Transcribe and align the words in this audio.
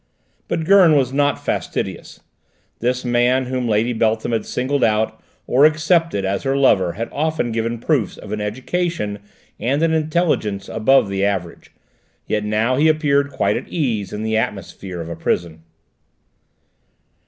But 0.47 0.65
Gurn 0.65 0.95
was 0.95 1.13
not 1.13 1.37
fastidious; 1.45 2.21
this 2.79 3.05
man 3.05 3.45
whom 3.45 3.67
Lady 3.67 3.93
Beltham 3.93 4.31
had 4.31 4.47
singled 4.47 4.83
out, 4.83 5.21
or 5.45 5.63
accepted, 5.63 6.25
as 6.25 6.41
her 6.41 6.57
lover 6.57 6.93
had 6.93 7.07
often 7.11 7.51
given 7.51 7.77
proofs 7.77 8.17
of 8.17 8.31
an 8.31 8.41
education 8.41 9.19
and 9.59 9.83
an 9.83 9.93
intelligence 9.93 10.67
above 10.67 11.07
the 11.07 11.23
average, 11.23 11.71
yet 12.25 12.43
now 12.43 12.77
he 12.77 12.87
appeared 12.87 13.29
quite 13.29 13.55
at 13.57 13.67
ease 13.67 14.11
in 14.11 14.23
the 14.23 14.35
atmosphere 14.37 15.01
of 15.01 15.07
a 15.07 15.15
prison. 15.15 15.61